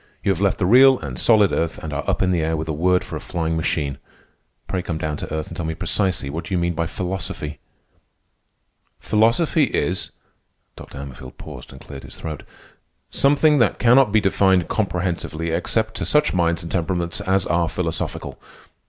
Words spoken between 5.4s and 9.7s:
and tell me precisely what you do mean by philosophy." "Philosophy